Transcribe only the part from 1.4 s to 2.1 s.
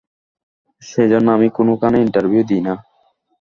কোনোখানে